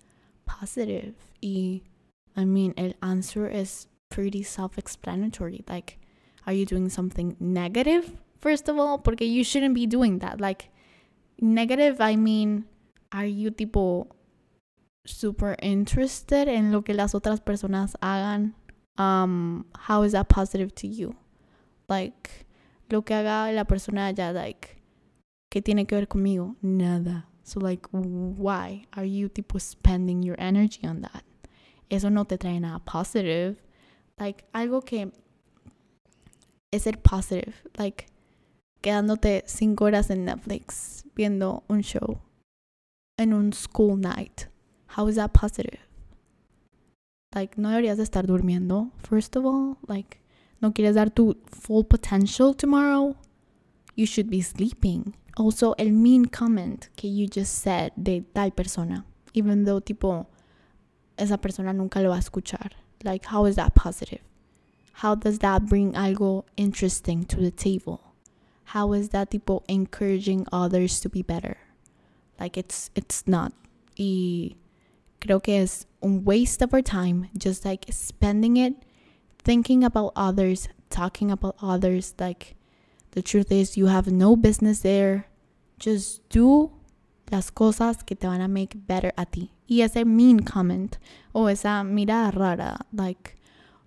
positive? 0.46 1.14
Y 1.42 1.82
I 2.36 2.44
mean, 2.44 2.74
el 2.76 2.94
answer 3.02 3.46
is 3.46 3.86
pretty 4.08 4.42
self-explanatory. 4.42 5.64
Like, 5.68 5.98
are 6.46 6.52
you 6.52 6.66
doing 6.66 6.88
something 6.88 7.36
negative? 7.38 8.12
First 8.40 8.68
of 8.68 8.78
all, 8.78 8.98
porque 8.98 9.22
you 9.22 9.44
shouldn't 9.44 9.74
be 9.74 9.86
doing 9.86 10.18
that. 10.18 10.40
Like, 10.40 10.70
negative, 11.40 12.00
I 12.00 12.16
mean, 12.16 12.64
are 13.12 13.26
you 13.26 13.50
tipo 13.50 14.08
super 15.04 15.56
interested 15.62 16.48
en 16.48 16.72
lo 16.72 16.82
que 16.82 16.94
las 16.94 17.14
otras 17.14 17.40
personas 17.40 17.96
hagan, 18.00 18.54
um, 18.98 19.64
how 19.88 20.02
is 20.02 20.12
that 20.12 20.28
positive 20.28 20.74
to 20.74 20.86
you? 20.86 21.14
Like, 21.88 22.46
lo 22.90 23.02
que 23.02 23.14
haga 23.14 23.52
la 23.52 23.64
persona 23.64 24.06
allá, 24.06 24.32
like, 24.32 24.82
¿qué 25.50 25.62
tiene 25.62 25.86
que 25.86 25.96
ver 25.96 26.08
conmigo? 26.08 26.56
Nada. 26.62 27.26
So, 27.42 27.60
like, 27.60 27.86
why 27.92 28.86
are 28.92 29.04
you, 29.04 29.28
tipo, 29.28 29.58
spending 29.58 30.22
your 30.22 30.36
energy 30.38 30.86
on 30.86 31.02
that? 31.02 31.24
Eso 31.90 32.08
no 32.08 32.24
te 32.24 32.38
trae 32.38 32.58
nada 32.58 32.80
positive. 32.84 33.56
Like, 34.18 34.44
algo 34.54 34.82
que 34.84 35.12
es 36.72 36.82
ser 36.82 37.02
positive. 37.02 37.54
Like, 37.76 38.06
quedándote 38.84 39.44
cinco 39.46 39.86
horas 39.86 40.10
en 40.10 40.24
Netflix 40.24 41.04
viendo 41.14 41.64
un 41.68 41.82
show 41.82 42.20
en 43.18 43.32
un 43.32 43.52
school 43.52 43.96
night 43.96 44.46
How 44.94 45.08
is 45.08 45.16
that 45.16 45.32
positive? 45.32 45.80
Like, 47.34 47.58
no 47.58 47.70
deberías 47.70 47.96
de 47.96 48.04
estar 48.04 48.26
durmiendo, 48.26 48.92
first 48.98 49.34
of 49.34 49.44
all. 49.44 49.76
Like, 49.88 50.20
no 50.62 50.70
quieres 50.70 50.94
dar 50.94 51.10
tu 51.10 51.34
full 51.46 51.82
potential 51.82 52.54
tomorrow. 52.54 53.16
You 53.96 54.06
should 54.06 54.30
be 54.30 54.40
sleeping. 54.40 55.16
Also, 55.36 55.72
el 55.80 55.90
mean 55.90 56.26
comment 56.26 56.90
que 56.94 57.08
you 57.10 57.26
just 57.26 57.58
said 57.58 57.90
de 58.00 58.20
tal 58.34 58.52
persona, 58.52 59.04
even 59.32 59.64
though, 59.64 59.80
tipo, 59.80 60.28
esa 61.18 61.38
persona 61.38 61.72
nunca 61.72 62.00
lo 62.00 62.10
va 62.10 62.14
a 62.14 62.20
escuchar. 62.20 62.70
Like, 63.02 63.24
how 63.24 63.46
is 63.46 63.56
that 63.56 63.74
positive? 63.74 64.22
How 65.02 65.16
does 65.16 65.40
that 65.40 65.66
bring 65.66 65.94
algo 65.94 66.44
interesting 66.56 67.24
to 67.24 67.40
the 67.40 67.50
table? 67.50 68.14
How 68.66 68.92
is 68.92 69.08
that, 69.08 69.32
tipo, 69.32 69.64
encouraging 69.66 70.46
others 70.52 71.00
to 71.00 71.08
be 71.08 71.22
better? 71.22 71.56
Like, 72.38 72.56
it's, 72.56 72.90
it's 72.94 73.26
not. 73.26 73.52
Y 73.98 74.54
creo 75.24 75.42
que 75.42 75.62
es 75.62 75.86
un 76.02 76.22
waste 76.24 76.60
of 76.62 76.74
our 76.74 76.82
time, 76.82 77.30
just 77.38 77.64
like 77.64 77.86
spending 77.90 78.58
it 78.58 78.74
thinking 79.42 79.82
about 79.82 80.12
others, 80.14 80.68
talking 80.90 81.30
about 81.30 81.56
others. 81.62 82.14
Like, 82.18 82.56
the 83.12 83.22
truth 83.22 83.50
is, 83.50 83.76
you 83.76 83.86
have 83.86 84.06
no 84.12 84.36
business 84.36 84.80
there. 84.80 85.26
Just 85.78 86.28
do 86.28 86.72
las 87.32 87.50
cosas 87.50 88.04
que 88.04 88.16
te 88.16 88.26
van 88.26 88.42
a 88.42 88.48
make 88.48 88.86
better 88.86 89.12
a 89.16 89.24
ti. 89.24 89.50
Y 89.66 89.80
ese 89.80 90.04
mean 90.04 90.40
comment, 90.40 90.98
o 91.34 91.46
esa 91.46 91.82
mirada 91.84 92.36
rara, 92.36 92.86
like, 92.92 93.36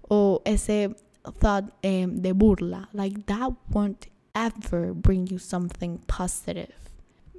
o 0.10 0.42
ese 0.44 0.96
thought 1.40 1.66
um, 1.84 2.22
de 2.22 2.34
burla, 2.34 2.88
like, 2.94 3.28
that 3.28 3.52
won't 3.70 4.08
ever 4.34 4.94
bring 4.94 5.28
you 5.28 5.38
something 5.38 6.00
positive 6.08 6.87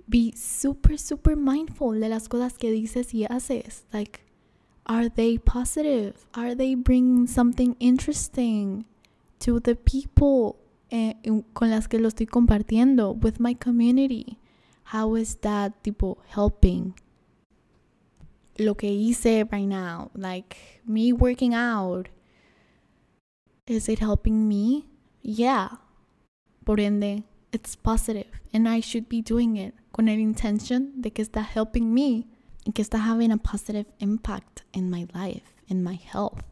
be 0.09 0.33
super, 0.37 0.97
super 0.97 1.37
mindful 1.37 2.01
de 2.01 2.09
las 2.09 2.29
cosas 2.29 2.57
que 2.59 2.71
dices 2.71 3.13
y 3.15 3.27
haces. 3.29 3.87
Like, 3.93 4.21
are 4.87 5.09
they 5.09 5.39
positive? 5.39 6.27
Are 6.35 6.55
they 6.55 6.75
bringing 6.75 7.27
something 7.27 7.77
interesting 7.79 8.87
to 9.41 9.61
the 9.61 9.75
people 9.75 10.57
eh, 10.91 11.15
con 11.53 11.71
las 11.71 11.87
que 11.89 11.99
lo 11.99 12.09
estoy 12.09 12.27
compartiendo 12.27 13.13
with 13.23 13.39
my 13.39 13.55
community? 13.55 14.39
How 14.85 15.17
is 15.17 15.37
that 15.43 15.83
tipo 15.83 16.19
helping? 16.29 16.95
Lo 18.59 18.75
que 18.75 18.89
hice 18.89 19.45
right 19.53 19.69
now, 19.69 20.11
like 20.15 20.81
me 20.87 21.13
working 21.13 21.55
out, 21.55 22.09
is 23.67 23.89
it 23.89 23.99
helping 23.99 24.49
me? 24.49 24.87
Yeah. 25.23 25.69
Por 26.65 26.81
ende, 26.81 27.25
it's 27.53 27.77
positive 27.77 28.41
and 28.53 28.69
I 28.69 28.81
should 28.81 29.09
be 29.09 29.23
doing 29.23 29.57
it 29.57 29.75
con 29.99 30.09
el 30.09 30.21
intention 30.21 30.93
de 31.03 31.11
que 31.11 31.25
está 31.25 31.43
helping 31.43 31.93
me 31.93 32.25
y 32.65 32.71
que 32.73 32.85
está 32.85 33.01
having 33.01 33.33
a 33.33 33.37
positive 33.37 33.87
impact 33.99 34.63
in 34.73 34.89
my 34.89 35.09
life, 35.13 35.57
in 35.67 35.83
my 35.83 35.97
health. 35.97 36.45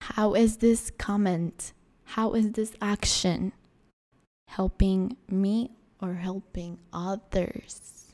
How 0.00 0.34
is 0.34 0.58
this 0.58 0.92
comment? 0.96 1.72
How 2.04 2.34
is 2.34 2.52
this 2.52 2.74
action 2.80 3.52
helping 4.46 5.16
me 5.28 5.72
or 6.00 6.14
helping 6.14 6.78
others? 6.92 8.12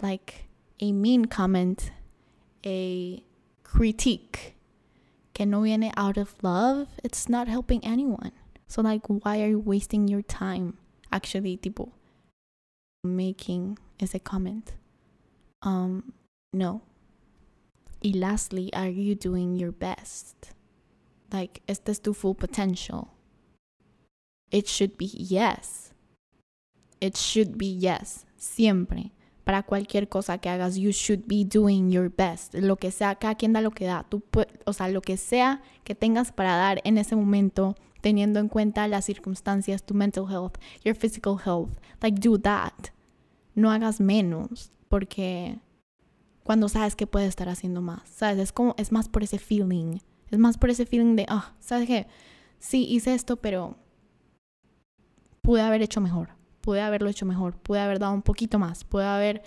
Like 0.00 0.48
a 0.80 0.92
mean 0.92 1.26
comment, 1.26 1.90
a 2.64 3.22
critique 3.62 4.54
que 5.34 5.44
no 5.44 5.60
viene 5.60 5.92
out 5.98 6.16
of 6.16 6.34
love, 6.42 6.88
it's 7.04 7.28
not 7.28 7.46
helping 7.46 7.84
anyone. 7.84 8.32
So 8.68 8.80
like 8.80 9.06
why 9.06 9.42
are 9.42 9.48
you 9.48 9.58
wasting 9.58 10.08
your 10.08 10.22
time 10.22 10.78
actually 11.12 11.58
tipo 11.58 11.90
making 13.04 13.78
ese 13.98 14.20
comment? 14.20 14.72
Um 15.62 16.12
no. 16.52 16.82
Y 18.02 18.12
lastly, 18.14 18.70
are 18.72 18.90
you 18.90 19.14
doing 19.14 19.56
your 19.56 19.72
best? 19.72 20.52
Like, 21.30 21.62
este 21.68 21.90
es 21.90 22.00
tu 22.00 22.14
full 22.14 22.34
potential? 22.34 23.08
It 24.50 24.66
should 24.66 24.96
be 24.96 25.06
yes. 25.06 25.92
It 27.00 27.16
should 27.16 27.56
be 27.56 27.66
yes. 27.66 28.26
Siempre. 28.36 29.12
Para 29.44 29.62
cualquier 29.62 30.08
cosa 30.08 30.38
que 30.38 30.48
hagas, 30.50 30.76
you 30.76 30.92
should 30.92 31.26
be 31.26 31.44
doing 31.44 31.90
your 31.90 32.08
best. 32.08 32.54
Lo 32.54 32.76
que 32.76 32.90
sea, 32.90 33.14
cada 33.16 33.34
quien 33.34 33.52
da 33.52 33.60
lo 33.60 33.70
que 33.70 33.86
da. 33.86 34.04
Tú, 34.08 34.22
o 34.64 34.72
sea, 34.72 34.88
lo 34.88 35.02
que 35.02 35.16
sea 35.16 35.62
que 35.84 35.94
tengas 35.94 36.32
para 36.32 36.56
dar 36.56 36.80
en 36.84 36.98
ese 36.98 37.16
momento, 37.16 37.76
teniendo 38.00 38.40
en 38.40 38.48
cuenta 38.48 38.88
las 38.88 39.04
circunstancias, 39.04 39.84
tu 39.84 39.94
mental 39.94 40.26
health, 40.30 40.58
your 40.84 40.94
physical 40.94 41.36
health. 41.38 41.70
Like, 42.00 42.20
do 42.20 42.38
that. 42.40 42.90
No 43.54 43.70
hagas 43.70 44.00
menos, 44.00 44.72
porque 44.88 45.58
cuando 46.42 46.68
sabes 46.68 46.96
que 46.96 47.06
puedes 47.06 47.28
estar 47.28 47.48
haciendo 47.48 47.82
más, 47.82 48.08
¿sabes? 48.08 48.38
Es 48.38 48.52
como, 48.52 48.74
es 48.78 48.92
más 48.92 49.08
por 49.08 49.22
ese 49.22 49.38
feeling. 49.38 49.98
Es 50.30 50.38
más 50.38 50.58
por 50.58 50.70
ese 50.70 50.86
feeling 50.86 51.16
de, 51.16 51.26
ah, 51.28 51.54
¿sabes 51.60 51.86
qué? 51.86 52.06
Sí, 52.58 52.86
hice 52.88 53.14
esto, 53.14 53.36
pero 53.36 53.76
pude 55.42 55.62
haber 55.62 55.82
hecho 55.82 56.00
mejor 56.00 56.40
pude 56.60 56.80
haberlo 56.80 57.08
hecho 57.08 57.26
mejor, 57.26 57.56
pude 57.56 57.80
haber 57.80 57.98
dado 57.98 58.12
un 58.12 58.22
poquito 58.22 58.58
más, 58.58 58.84
pude 58.84 59.04
haber 59.04 59.42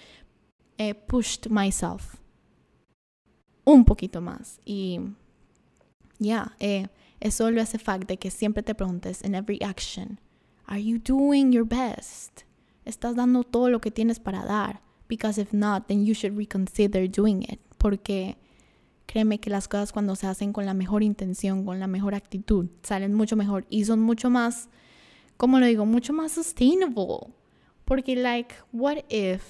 eh, 0.77 0.93
pushed 0.93 1.50
myself 1.50 2.15
un 3.63 3.86
poquito 3.86 4.22
más. 4.22 4.60
Y 4.65 5.00
ya, 6.19 6.19
yeah, 6.19 6.55
eh, 6.60 6.88
es 7.24 7.36
solo 7.36 7.62
ese 7.62 7.80
fact 7.80 8.08
de 8.08 8.18
que 8.18 8.30
siempre 8.30 8.63
te 8.63 8.75
preguntes 8.75 9.24
en 9.24 9.34
every 9.34 9.60
action, 9.63 10.20
are 10.65 10.84
you 10.84 11.00
doing 11.00 11.51
your 11.51 11.65
best? 11.65 12.42
¿Estás 12.86 13.15
dando 13.15 13.44
todo 13.44 13.70
lo 13.70 13.80
que 13.80 13.92
tienes 13.92 14.20
para 14.20 14.44
dar? 14.46 14.82
Because 15.08 15.39
if 15.42 15.53
not, 15.53 15.88
then 15.88 16.06
you 16.06 16.13
should 16.13 16.38
reconsider 16.38 17.10
doing 17.10 17.44
it. 17.44 17.60
Porque 17.77 18.38
créeme 19.06 19.39
que 19.39 19.50
las 19.50 19.68
cosas 19.68 19.92
cuando 19.92 20.15
se 20.15 20.27
hacen 20.27 20.53
con 20.53 20.65
la 20.65 20.74
mejor 20.74 21.01
intención, 21.01 21.65
con 21.65 21.80
la 21.80 21.88
mejor 21.88 22.13
actitud, 22.13 22.68
salen 22.82 23.13
mucho 23.13 23.36
mejor 23.36 23.65
y 23.70 23.86
son 23.86 24.01
mucho 24.01 24.30
más 24.30 24.70
como 25.38 25.60
lo 25.60 25.65
digo, 25.65 25.86
mucho 25.86 26.13
más 26.13 26.34
sustainable. 26.34 27.34
Porque, 27.86 28.15
like, 28.15 28.56
what 28.72 28.98
if 29.10 29.44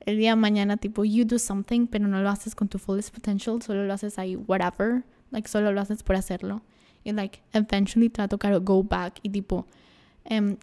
el 0.00 0.18
día 0.18 0.30
de 0.30 0.36
mañana, 0.36 0.76
tipo, 0.76 1.04
you 1.04 1.24
do 1.24 1.38
something, 1.38 1.86
pero 1.86 2.06
no 2.06 2.20
lo 2.22 2.28
haces 2.28 2.54
con 2.54 2.68
tu 2.68 2.78
fullest 2.78 3.14
potential, 3.14 3.60
solo 3.62 3.84
lo 3.84 3.92
haces 3.92 4.18
ahí, 4.18 4.36
whatever, 4.36 5.04
like, 5.30 5.48
solo 5.48 5.72
lo 5.72 5.80
haces 5.80 6.02
por 6.02 6.16
hacerlo. 6.16 6.62
Like, 7.12 7.40
eventually 7.52 8.08
te 8.08 8.22
va 8.22 8.58
go 8.58 8.82
back 8.82 9.20
y, 9.22 9.30
tipo, 9.30 9.66
um, 10.30 10.56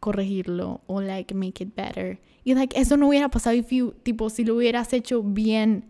corregirlo 0.00 0.80
o, 0.86 1.00
like, 1.00 1.34
make 1.34 1.62
it 1.62 1.74
better. 1.74 2.18
Y, 2.44 2.54
like, 2.54 2.78
eso 2.78 2.96
no 2.96 3.08
hubiera 3.08 3.30
pasado 3.30 3.56
if 3.56 3.72
you, 3.72 3.94
tipo, 4.02 4.30
si 4.30 4.44
lo 4.44 4.54
hubieras 4.54 4.92
hecho 4.92 5.22
bien 5.22 5.84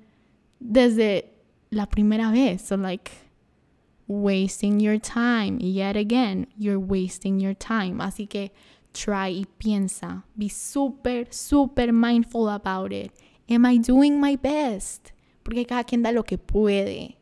desde 0.61 1.31
la 1.71 1.87
primera 1.87 2.31
vez. 2.31 2.63
So, 2.63 2.77
like, 2.77 3.11
wasting 4.09 4.81
your 4.81 4.99
time. 4.99 5.59
Yet 5.61 5.97
again, 5.97 6.47
you're 6.57 6.79
wasting 6.79 7.41
your 7.41 7.55
time. 7.55 7.99
Así 8.01 8.29
que 8.29 8.53
try 8.93 9.29
y 9.29 9.47
piensa. 9.59 10.25
Be 10.37 10.49
super, 10.49 11.27
super 11.31 11.93
mindful 11.93 12.49
about 12.49 12.93
it. 12.93 13.13
Am 13.49 13.65
I 13.65 13.79
doing 13.79 14.21
my 14.21 14.37
best? 14.37 15.13
Porque 15.43 15.67
cada 15.67 15.85
quien 15.85 16.03
da 16.03 16.11
lo 16.11 16.23
que 16.23 16.39
puede. 16.39 17.17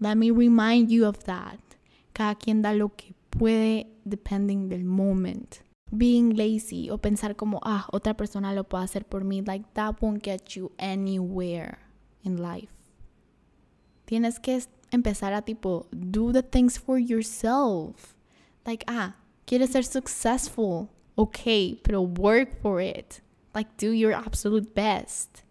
Let 0.00 0.16
me 0.16 0.30
remind 0.30 0.90
you 0.90 1.06
of 1.06 1.24
that. 1.24 1.71
Cada 2.12 2.34
quien 2.34 2.62
da 2.62 2.72
lo 2.72 2.90
que 2.90 3.14
puede 3.30 3.86
depending 4.04 4.68
del 4.68 4.84
moment. 4.84 5.56
Being 5.90 6.36
lazy 6.36 6.90
o 6.90 6.98
pensar 6.98 7.36
como, 7.36 7.60
ah, 7.62 7.86
otra 7.92 8.14
persona 8.14 8.54
lo 8.54 8.64
puede 8.64 8.84
hacer 8.84 9.04
por 9.04 9.24
mí, 9.24 9.42
like 9.42 9.66
that 9.74 10.00
won't 10.00 10.22
get 10.22 10.56
you 10.56 10.72
anywhere 10.78 11.78
in 12.24 12.42
life. 12.42 12.72
Tienes 14.06 14.38
que 14.38 14.62
empezar 14.90 15.32
a 15.32 15.42
tipo 15.42 15.86
do 15.90 16.32
the 16.32 16.42
things 16.42 16.78
for 16.78 16.98
yourself. 16.98 18.14
Like, 18.66 18.84
ah, 18.86 19.16
quieres 19.46 19.70
ser 19.70 19.84
successful. 19.84 20.88
Okay, 21.16 21.80
pero 21.82 22.00
work 22.02 22.60
for 22.62 22.80
it. 22.80 23.20
Like, 23.54 23.76
do 23.76 23.90
your 23.90 24.12
absolute 24.12 24.74
best. 24.74 25.42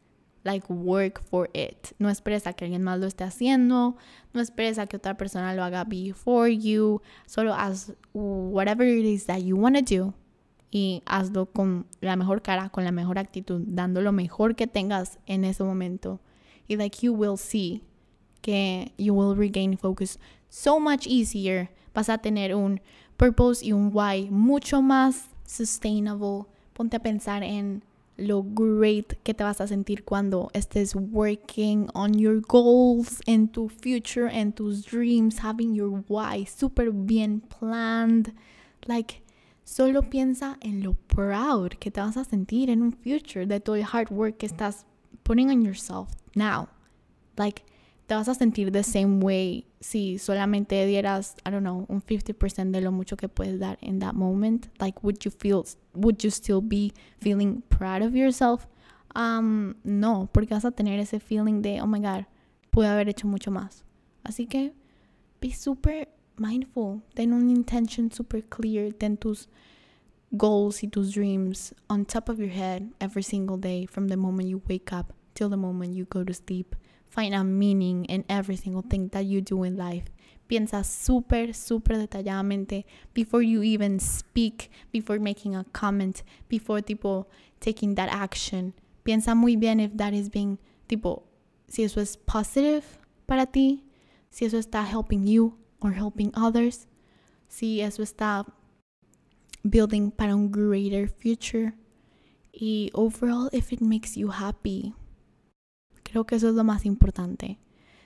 Like, 0.44 0.66
work 0.70 1.22
for 1.30 1.50
it. 1.54 1.94
No 2.00 2.10
esperes 2.10 2.44
que 2.44 2.66
alguien 2.66 2.82
más 2.82 3.00
lo 3.00 3.08
esté 3.08 3.24
haciendo. 3.24 3.96
No 4.34 4.42
esperes 4.42 4.80
a 4.80 4.88
que 4.88 4.98
otra 4.98 5.16
persona 5.16 5.54
lo 5.54 5.64
haga 5.64 5.84
before 5.84 6.50
you. 6.50 7.02
Solo 7.28 7.54
haz 7.54 7.94
whatever 8.14 8.88
it 8.88 9.06
is 9.06 9.26
that 9.28 9.42
you 9.42 9.56
want 9.56 9.76
to 9.76 9.84
do. 9.84 10.14
Y 10.72 11.04
hazlo 11.06 11.48
con 11.48 11.86
la 12.00 12.16
mejor 12.16 12.42
cara, 12.42 12.70
con 12.70 12.84
la 12.86 12.92
mejor 12.92 13.20
actitud, 13.20 13.62
dando 13.68 14.02
lo 14.02 14.12
mejor 14.12 14.56
que 14.56 14.68
tengas 14.68 15.20
en 15.28 15.44
ese 15.44 15.64
momento. 15.64 16.22
Y 16.68 16.76
like 16.76 17.06
you 17.06 17.14
will 17.14 17.38
see 17.38 17.84
que 18.42 18.94
you 18.98 19.14
will 19.14 19.36
regain 19.36 19.78
focus 19.78 20.18
so 20.50 20.80
much 20.80 21.06
easier. 21.06 21.70
Vas 21.94 22.10
a 22.10 22.18
tener 22.18 22.56
un 22.56 22.82
purpose 23.18 23.64
y 23.64 23.74
un 23.74 23.92
why 23.94 24.30
mucho 24.32 24.82
más 24.82 25.28
sustainable. 25.46 26.46
Ponte 26.74 26.96
a 26.96 27.00
pensar 27.00 27.44
en 27.44 27.84
lo 28.22 28.44
great 28.44 29.16
que 29.24 29.34
te 29.34 29.44
vas 29.44 29.60
a 29.62 29.68
sentir 29.68 30.04
cuando 30.04 30.50
estés 30.54 30.96
working 30.96 31.90
on 31.94 32.14
your 32.14 32.40
goals, 32.42 33.22
en 33.26 33.48
tu 33.48 33.68
future, 33.68 34.28
en 34.28 34.54
tus 34.54 34.86
dreams, 34.86 35.40
having 35.40 35.74
your 35.74 36.04
why 36.08 36.46
super 36.46 36.92
bien 36.92 37.42
planned. 37.42 38.34
Like, 38.86 39.24
solo 39.64 40.04
piensa 40.04 40.58
en 40.62 40.84
lo 40.84 40.94
proud 40.94 41.72
que 41.80 41.92
te 41.92 42.00
vas 42.00 42.18
a 42.18 42.24
sentir 42.24 42.70
en 42.70 42.82
un 42.82 42.92
future 42.92 43.46
de 43.46 43.60
todo 43.60 43.76
el 43.76 43.86
hard 43.92 44.12
work 44.12 44.38
que 44.38 44.46
estás 44.46 44.86
putting 45.24 45.50
on 45.50 45.62
yourself 45.62 46.10
now. 46.36 46.68
Like, 47.38 47.64
te 48.12 48.16
vas 48.16 48.28
a 48.28 48.36
sentir 48.36 48.74
the 48.74 48.84
same 48.84 49.24
way 49.24 49.66
si 49.80 50.20
solamente 50.20 50.86
dieras, 50.86 51.38
I 51.46 51.50
don't 51.50 51.64
know, 51.64 51.86
un 51.88 52.02
50% 52.02 52.72
de 52.72 52.82
lo 52.82 52.92
mucho 52.92 53.16
que 53.16 53.30
puedes 53.30 53.58
dar 53.58 53.78
in 53.80 54.00
that 54.00 54.16
moment. 54.16 54.68
Like, 54.82 55.00
would 55.02 55.24
you 55.24 55.32
feel, 55.32 55.64
would 55.94 56.22
you 56.22 56.30
still 56.30 56.60
be 56.60 56.92
feeling 57.22 57.64
proud 57.70 58.02
of 58.02 58.14
yourself? 58.14 58.68
Um, 59.16 59.76
no, 59.86 60.30
porque 60.34 60.50
vas 60.50 60.66
a 60.66 60.72
tener 60.72 61.00
ese 61.00 61.22
feeling 61.22 61.62
de, 61.62 61.80
oh 61.80 61.88
my 61.88 62.00
God, 62.00 62.26
pude 62.70 62.88
haber 62.88 63.08
hecho 63.08 63.30
mucho 63.30 63.50
más. 63.50 63.86
Así 64.26 64.46
que, 64.46 64.74
be 65.40 65.54
super 65.54 66.10
mindful. 66.38 67.02
Ten 67.16 67.32
un 67.32 67.50
intention 67.50 68.12
super 68.12 68.44
clear. 68.44 68.92
Ten 68.92 69.16
tus 69.16 69.48
goals 70.36 70.84
y 70.84 70.90
tus 70.90 71.14
dreams 71.14 71.74
on 71.90 72.04
top 72.04 72.28
of 72.28 72.40
your 72.40 72.52
head 72.52 72.92
every 73.00 73.24
single 73.24 73.56
day 73.56 73.86
from 73.86 74.10
the 74.10 74.18
moment 74.18 74.50
you 74.50 74.62
wake 74.68 74.92
up 74.92 75.14
till 75.34 75.48
the 75.48 75.56
moment 75.56 75.96
you 75.96 76.04
go 76.04 76.26
to 76.26 76.34
sleep. 76.34 76.76
Find 77.12 77.36
a 77.36 77.44
meaning 77.44 78.06
in 78.06 78.24
every 78.30 78.56
single 78.56 78.84
thing 78.84 79.10
that 79.10 79.26
you 79.26 79.42
do 79.42 79.64
in 79.64 79.76
life. 79.76 80.06
Piensa 80.48 80.84
súper, 80.86 81.54
súper 81.54 81.98
detalladamente 81.98 82.86
before 83.14 83.42
you 83.42 83.62
even 83.62 84.00
speak, 84.00 84.72
before 84.94 85.20
making 85.20 85.54
a 85.54 85.66
comment, 85.74 86.24
before 86.48 86.82
tipo 86.82 87.26
taking 87.60 87.96
that 87.96 88.08
action. 88.10 88.74
Piensa 89.04 89.36
muy 89.36 89.58
bien 89.58 89.82
if 89.82 89.96
that 89.98 90.14
is 90.14 90.30
being 90.30 90.58
tipo, 90.88 91.24
si 91.68 91.84
eso 91.84 92.00
es 92.00 92.16
positive 92.16 92.84
para 93.28 93.46
ti, 93.46 93.84
si 94.30 94.46
eso 94.46 94.58
está 94.58 94.86
helping 94.86 95.28
you 95.28 95.58
or 95.82 95.92
helping 95.92 96.32
others, 96.34 96.88
si 97.50 97.82
eso 97.82 98.04
está 98.04 98.46
building 99.64 100.12
para 100.12 100.34
un 100.34 100.50
greater 100.50 101.10
future. 101.10 101.74
Y 102.54 102.90
overall, 102.94 103.50
if 103.52 103.74
it 103.74 103.82
makes 103.82 104.16
you 104.16 104.30
happy. 104.30 104.94
Creo 106.12 106.26
que 106.26 106.36
eso 106.36 106.50
es 106.50 106.56
lo 106.56 106.66
más 106.66 106.86
importante. 106.86 107.58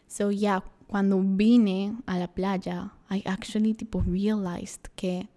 So 0.07 0.29
yeah, 0.29 0.63
cuando 0.87 1.19
vine 1.19 1.97
a 2.05 2.19
la 2.19 2.27
playa, 2.27 2.93
I 3.09 3.23
actually 3.25 3.73
tipo 3.73 4.01
realized 4.01 4.89
que 4.95 5.27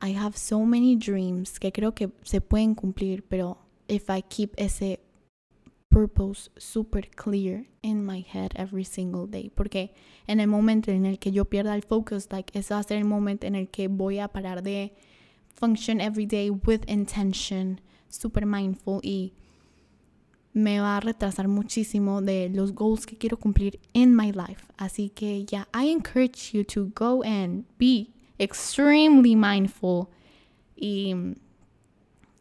I 0.00 0.14
have 0.14 0.38
so 0.38 0.64
many 0.64 0.96
dreams 0.96 1.58
que 1.58 1.72
creo 1.72 1.94
que 1.94 2.10
se 2.22 2.40
pueden 2.40 2.74
cumplir, 2.74 3.22
pero 3.28 3.58
if 3.86 4.08
I 4.08 4.22
keep 4.22 4.54
ese 4.56 5.00
purpose 5.90 6.50
super 6.56 7.02
clear 7.14 7.66
in 7.82 8.04
my 8.04 8.20
head 8.20 8.52
every 8.56 8.84
single 8.84 9.26
day, 9.26 9.50
porque 9.54 9.92
en 10.26 10.40
el 10.40 10.48
momento 10.48 10.90
en 10.90 11.04
el 11.04 11.18
que 11.18 11.32
yo 11.32 11.44
pierda 11.44 11.74
el 11.74 11.82
focus, 11.82 12.28
like 12.32 12.50
ese 12.58 12.72
va 12.72 12.80
a 12.80 12.82
ser 12.82 12.96
el 12.96 13.04
momento 13.04 13.46
en 13.46 13.54
el 13.54 13.68
que 13.68 13.88
voy 13.88 14.20
a 14.20 14.28
parar 14.28 14.62
de 14.62 14.94
function 15.54 16.00
every 16.00 16.24
day 16.24 16.48
with 16.48 16.80
intention, 16.88 17.78
super 18.08 18.46
mindful 18.46 19.00
y 19.02 19.34
me 20.54 20.80
va 20.80 20.96
a 20.96 21.00
retrasar 21.00 21.48
muchísimo 21.48 22.22
de 22.22 22.48
los 22.48 22.72
goals 22.72 23.04
que 23.04 23.18
quiero 23.18 23.36
cumplir 23.36 23.78
in 23.92 24.16
my 24.16 24.32
life. 24.32 24.66
Así 24.78 25.10
que 25.10 25.44
yeah, 25.44 25.66
I 25.74 25.90
encourage 25.90 26.54
you 26.54 26.64
to 26.64 26.90
go 26.94 27.22
and 27.22 27.64
be 27.78 28.12
extremely 28.38 29.36
mindful 29.36 30.08
y 30.76 31.14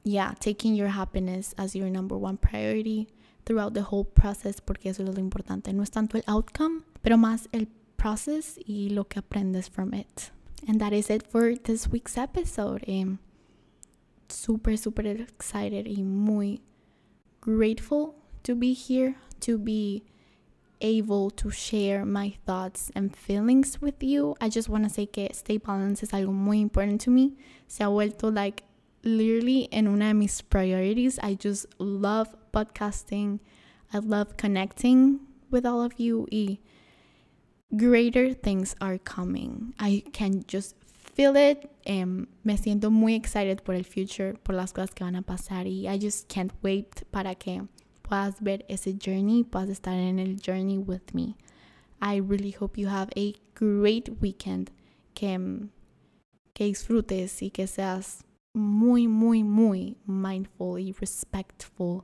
yeah, 0.03 0.33
taking 0.39 0.75
your 0.75 0.89
happiness 0.89 1.53
as 1.57 1.75
your 1.75 1.89
number 1.89 2.15
one 2.15 2.37
priority. 2.37 3.07
throughout 3.45 3.73
the 3.73 3.83
whole 3.83 4.05
process 4.05 4.61
porque 4.61 4.89
eso 4.89 5.03
es 5.03 5.09
lo 5.09 5.19
importante. 5.19 5.73
No 5.73 5.83
es 5.83 5.91
tanto 5.91 6.17
el 6.17 6.23
outcome, 6.27 6.83
pero 7.01 7.17
más 7.17 7.49
el 7.51 7.67
process 7.97 8.59
y 8.65 8.89
lo 8.89 9.05
que 9.05 9.19
aprendes 9.19 9.69
from 9.69 9.93
it. 9.93 10.31
And 10.67 10.79
that 10.79 10.93
is 10.93 11.09
it 11.09 11.23
for 11.27 11.55
this 11.55 11.87
week's 11.87 12.17
episode. 12.17 12.83
Um, 12.87 13.19
super, 14.29 14.77
super 14.77 15.05
excited 15.05 15.87
y 15.87 16.03
muy 16.03 16.61
grateful 17.43 18.15
to 18.41 18.55
be 18.55 18.71
here, 18.71 19.17
to 19.41 19.57
be 19.57 20.01
able 20.79 21.29
to 21.29 21.51
share 21.51 22.05
my 22.05 22.33
thoughts 22.45 22.89
and 22.95 23.13
feelings 23.13 23.81
with 23.81 24.01
you. 24.01 24.33
I 24.39 24.47
just 24.47 24.69
want 24.69 24.85
to 24.85 24.89
say 24.89 25.05
que 25.05 25.27
stay 25.33 25.57
balanced 25.57 26.03
is 26.03 26.11
algo 26.11 26.31
muy 26.31 26.61
important 26.61 27.01
to 27.01 27.09
me. 27.09 27.33
Se 27.67 27.83
ha 27.83 27.89
vuelto 27.89 28.33
like 28.33 28.63
literally 29.03 29.67
en 29.73 29.87
una 29.87 30.07
de 30.07 30.13
mis 30.13 30.41
priorities. 30.41 31.19
I 31.21 31.33
just 31.33 31.65
love 31.79 32.33
podcasting. 32.53 33.41
I 33.91 33.97
love 33.97 34.37
connecting 34.37 35.19
with 35.51 35.65
all 35.65 35.81
of 35.81 35.99
you. 35.99 36.25
Y 36.31 36.59
greater 37.75 38.33
things 38.33 38.73
are 38.79 38.97
coming. 38.99 39.73
I 39.79 40.03
can 40.13 40.45
just 40.47 40.75
feel 41.13 41.35
it. 41.35 41.69
Um, 41.85 42.27
me 42.43 42.57
siento 42.57 42.91
muy 42.91 43.15
excited 43.15 43.61
por 43.63 43.75
el 43.75 43.85
future, 43.85 44.33
por 44.43 44.55
las 44.55 44.73
cosas 44.73 44.91
que 44.93 45.03
van 45.03 45.15
a 45.15 45.21
pasar. 45.21 45.67
Y 45.67 45.87
I 45.87 45.99
just 45.99 46.27
can't 46.27 46.51
wait 46.61 47.05
para 47.11 47.35
que 47.35 47.61
puedas 48.01 48.41
ver 48.41 48.65
ese 48.67 48.93
journey, 48.93 49.43
puedas 49.43 49.69
estar 49.69 49.93
en 49.93 50.19
el 50.19 50.37
journey 50.39 50.77
with 50.77 51.13
me. 51.13 51.35
I 52.01 52.19
really 52.19 52.51
hope 52.51 52.77
you 52.77 52.89
have 52.89 53.09
a 53.15 53.33
great 53.55 54.09
weekend. 54.21 54.71
Que, 55.13 55.37
que 56.53 56.65
disfrutes 56.65 57.41
y 57.43 57.51
que 57.51 57.67
seas 57.67 58.23
muy, 58.55 59.07
muy, 59.07 59.43
muy 59.43 59.97
mindful 60.05 60.79
y 60.79 60.91
respectful 60.93 62.03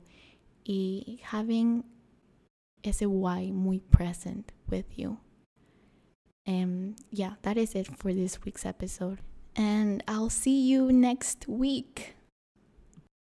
y 0.64 1.20
having 1.24 1.84
ese 2.82 3.06
why 3.06 3.50
muy 3.50 3.80
present 3.80 4.52
with 4.68 4.86
you. 4.96 5.18
And 6.50 6.96
yeah, 7.12 7.34
that 7.42 7.56
is 7.56 7.76
it 7.76 7.86
for 7.96 8.12
this 8.12 8.42
week's 8.42 8.66
episode. 8.66 9.18
And 9.54 10.02
I'll 10.08 10.30
see 10.30 10.60
you 10.60 10.90
next 10.90 11.46
week. 11.46 12.16